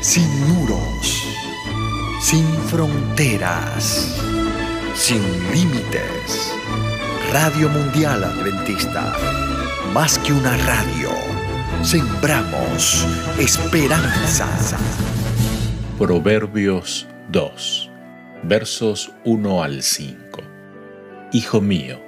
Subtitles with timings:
[0.00, 1.26] sin muros,
[2.20, 4.16] sin fronteras,
[4.94, 5.20] sin
[5.52, 6.54] límites.
[7.30, 9.14] Radio Mundial Adventista,
[9.92, 11.10] más que una radio,
[11.82, 13.06] sembramos
[13.38, 14.48] esperanza.
[15.98, 17.90] Proverbios 2,
[18.44, 20.40] versos 1 al 5.
[21.32, 22.00] Hijo mío,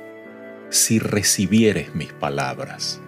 [0.71, 3.03] si recibieres mis palabras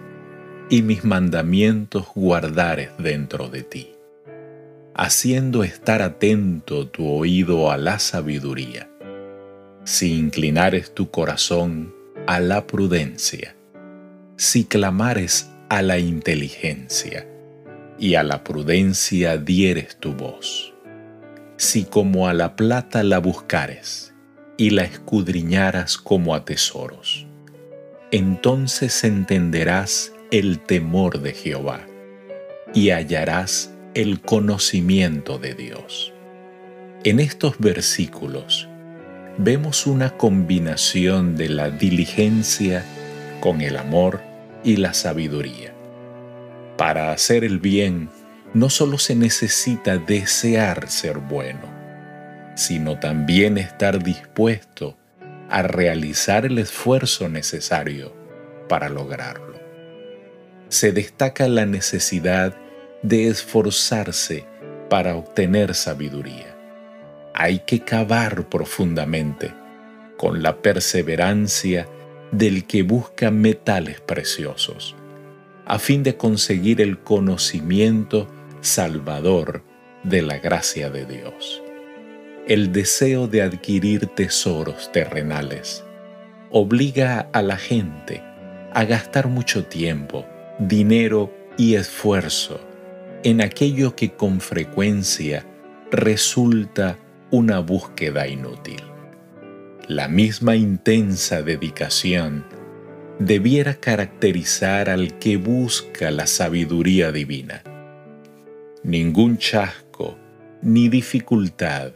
[0.69, 3.94] y mis mandamientos guardares dentro de ti,
[4.95, 8.89] haciendo estar atento tu oído a la sabiduría,
[9.83, 11.93] si inclinares tu corazón
[12.27, 13.57] a la prudencia,
[14.37, 17.27] si clamares a la inteligencia
[17.99, 20.73] y a la prudencia dieres tu voz,
[21.57, 24.13] si como a la plata la buscares
[24.55, 27.27] y la escudriñaras como a tesoros,
[28.11, 31.81] entonces entenderás el temor de Jehová
[32.73, 36.11] y hallarás el conocimiento de Dios.
[37.05, 38.67] En estos versículos
[39.37, 42.83] vemos una combinación de la diligencia
[43.39, 44.21] con el amor
[44.65, 45.73] y la sabiduría.
[46.77, 48.09] Para hacer el bien
[48.53, 51.73] no solo se necesita desear ser bueno,
[52.55, 54.97] sino también estar dispuesto
[55.49, 58.13] a realizar el esfuerzo necesario
[58.67, 59.57] para lograrlo.
[60.67, 62.57] Se destaca la necesidad
[63.01, 64.45] de esforzarse
[64.89, 66.55] para obtener sabiduría.
[67.33, 69.53] Hay que cavar profundamente
[70.17, 71.87] con la perseverancia
[72.31, 74.95] del que busca metales preciosos,
[75.65, 78.27] a fin de conseguir el conocimiento
[78.61, 79.63] salvador
[80.03, 81.61] de la gracia de Dios.
[82.47, 85.83] El deseo de adquirir tesoros terrenales
[86.51, 88.21] obliga a la gente
[88.73, 90.25] a gastar mucho tiempo,
[90.59, 92.59] dinero y esfuerzo
[93.25, 95.47] en aquello que con frecuencia
[95.89, 96.99] resulta
[97.31, 98.83] una búsqueda inútil.
[99.87, 102.45] La misma intensa dedicación
[103.17, 107.63] debiera caracterizar al que busca la sabiduría divina.
[108.83, 110.19] Ningún chasco
[110.61, 111.93] ni dificultad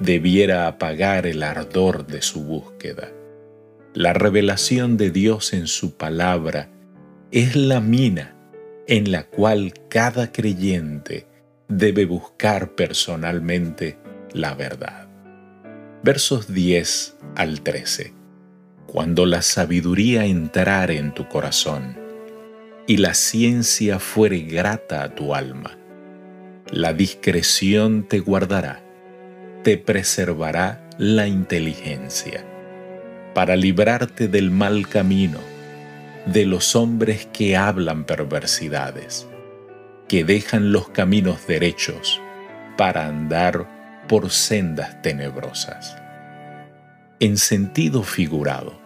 [0.00, 3.08] debiera apagar el ardor de su búsqueda.
[3.94, 6.68] La revelación de Dios en su palabra
[7.30, 8.37] es la mina
[8.88, 11.26] en la cual cada creyente
[11.68, 13.98] debe buscar personalmente
[14.32, 15.06] la verdad.
[16.02, 18.14] Versos 10 al 13.
[18.86, 21.98] Cuando la sabiduría entrare en tu corazón
[22.86, 25.76] y la ciencia fuere grata a tu alma,
[26.70, 28.82] la discreción te guardará,
[29.64, 32.42] te preservará la inteligencia,
[33.34, 35.40] para librarte del mal camino
[36.32, 39.26] de los hombres que hablan perversidades,
[40.08, 42.20] que dejan los caminos derechos
[42.76, 45.96] para andar por sendas tenebrosas.
[47.18, 48.78] En sentido figurado,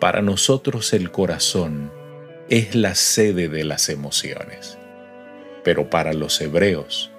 [0.00, 1.90] para nosotros el corazón
[2.50, 4.76] es la sede de las emociones,
[5.64, 7.10] pero para los hebreos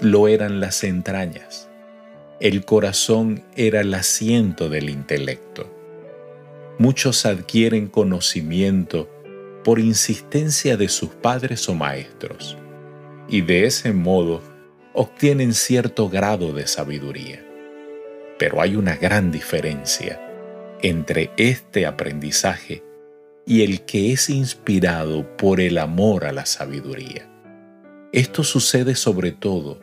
[0.00, 1.68] lo eran las entrañas.
[2.40, 5.77] El corazón era el asiento del intelecto
[6.78, 9.08] muchos adquieren conocimiento
[9.64, 12.56] por insistencia de sus padres o maestros,
[13.28, 14.40] y de ese modo
[14.94, 17.44] obtienen cierto grado de sabiduría.
[18.38, 20.20] Pero hay una gran diferencia
[20.80, 22.84] entre este aprendizaje
[23.44, 27.28] y el que es inspirado por el amor a la sabiduría.
[28.12, 29.80] Esto sucede sobre todo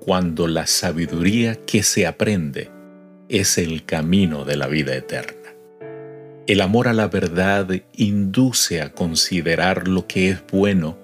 [0.00, 2.70] cuando la sabiduría que se aprende
[3.28, 5.45] es el camino de la vida eterna.
[6.46, 10.96] El amor a la verdad induce a considerar lo que es bueno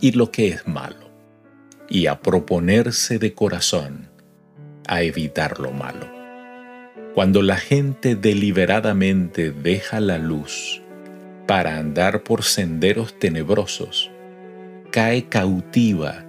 [0.00, 1.08] y lo que es malo,
[1.88, 4.10] y a proponerse de corazón
[4.88, 6.10] a evitar lo malo.
[7.14, 10.82] Cuando la gente deliberadamente deja la luz
[11.46, 14.10] para andar por senderos tenebrosos,
[14.90, 16.24] cae cautiva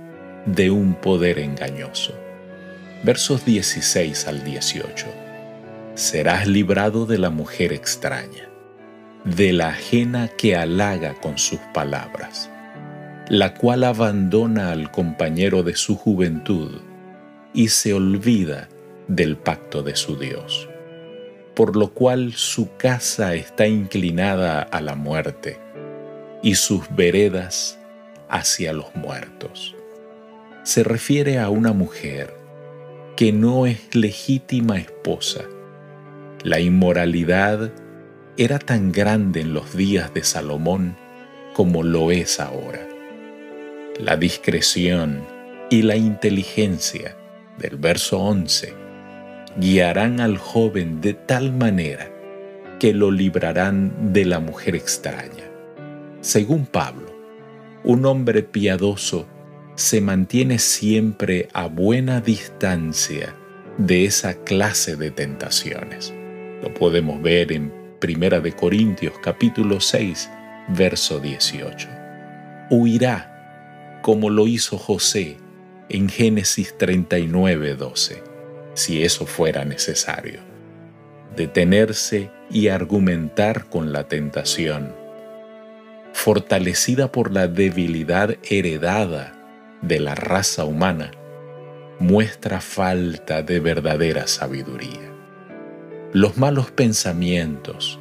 [0.46, 2.14] de un poder engañoso.
[3.04, 5.08] Versos 16 al 18.
[5.96, 8.49] Serás librado de la mujer extraña
[9.26, 12.50] de la ajena que halaga con sus palabras,
[13.30, 16.82] la cual abandona al compañero de su juventud
[17.54, 18.70] y se olvida
[19.08, 20.70] del pacto de su Dios,
[21.56, 25.60] por lo cual su casa está inclinada a la muerte
[26.42, 27.78] y sus veredas
[28.30, 29.76] hacia los muertos.
[30.64, 32.34] Se refiere a una mujer
[33.16, 35.42] que no es legítima esposa.
[36.44, 37.74] La inmoralidad
[38.40, 40.96] era tan grande en los días de Salomón
[41.54, 42.88] como lo es ahora.
[44.00, 45.26] La discreción
[45.70, 47.18] y la inteligencia
[47.58, 48.74] del verso 11
[49.58, 52.10] guiarán al joven de tal manera
[52.80, 55.44] que lo librarán de la mujer extraña.
[56.22, 57.14] Según Pablo,
[57.84, 59.28] un hombre piadoso
[59.76, 63.36] se mantiene siempre a buena distancia
[63.78, 66.14] de esa clase de tentaciones.
[66.64, 70.30] Lo podemos ver en Primera de Corintios capítulo 6,
[70.70, 71.90] verso 18.
[72.70, 75.36] Huirá como lo hizo José
[75.90, 78.24] en Génesis 39, 12,
[78.74, 80.40] si eso fuera necesario.
[81.36, 84.96] Detenerse y argumentar con la tentación,
[86.14, 89.34] fortalecida por la debilidad heredada
[89.82, 91.12] de la raza humana,
[92.00, 95.09] muestra falta de verdadera sabiduría.
[96.12, 98.00] Los malos pensamientos,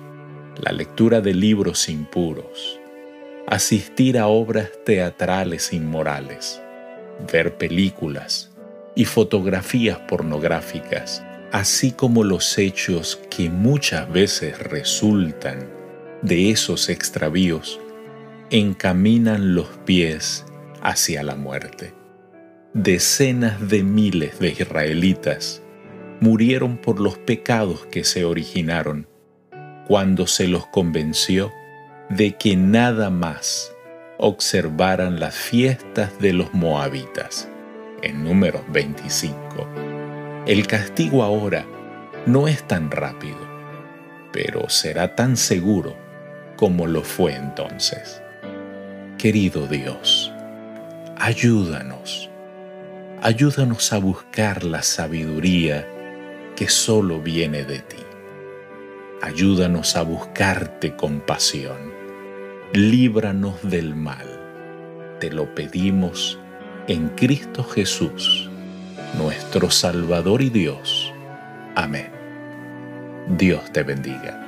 [0.56, 2.80] la lectura de libros impuros,
[3.46, 6.58] asistir a obras teatrales inmorales,
[7.30, 8.50] ver películas
[8.94, 11.22] y fotografías pornográficas,
[11.52, 15.68] así como los hechos que muchas veces resultan
[16.22, 17.78] de esos extravíos,
[18.48, 20.46] encaminan los pies
[20.80, 21.92] hacia la muerte.
[22.72, 25.62] Decenas de miles de israelitas
[26.20, 29.08] murieron por los pecados que se originaron
[29.86, 31.52] cuando se los convenció
[32.10, 33.72] de que nada más
[34.18, 37.48] observaran las fiestas de los moabitas,
[38.02, 39.34] en números 25.
[40.46, 41.64] El castigo ahora
[42.26, 43.38] no es tan rápido,
[44.32, 45.96] pero será tan seguro
[46.56, 48.20] como lo fue entonces.
[49.16, 50.32] Querido Dios,
[51.16, 52.28] ayúdanos,
[53.22, 55.86] ayúdanos a buscar la sabiduría
[56.58, 58.02] que solo viene de ti.
[59.22, 61.92] Ayúdanos a buscarte con pasión.
[62.72, 64.26] Líbranos del mal.
[65.20, 66.36] Te lo pedimos
[66.88, 68.50] en Cristo Jesús,
[69.16, 71.12] nuestro Salvador y Dios.
[71.76, 72.10] Amén.
[73.28, 74.47] Dios te bendiga.